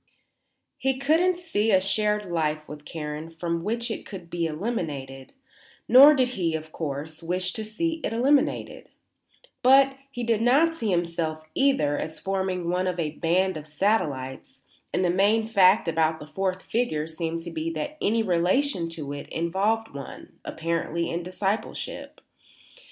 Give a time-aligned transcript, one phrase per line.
[0.79, 5.33] He couldn't see a shared life with Karen from which it could be eliminated,
[5.87, 8.89] nor did he, of course, wish to see it eliminated;
[9.61, 14.61] but he did not see himself, either, as forming one of a band of satellites,
[14.91, 19.13] and the main fact about the fourth figure seemed to be that any relation to
[19.13, 22.21] it involved one, apparently, in discipleship.